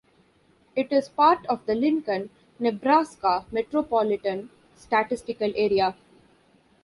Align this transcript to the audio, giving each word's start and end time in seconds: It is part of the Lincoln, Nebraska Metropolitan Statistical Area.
It 0.75 0.91
is 0.91 1.09
part 1.09 1.45
of 1.45 1.63
the 1.67 1.75
Lincoln, 1.75 2.31
Nebraska 2.57 3.45
Metropolitan 3.51 4.49
Statistical 4.75 5.51
Area. 5.55 5.95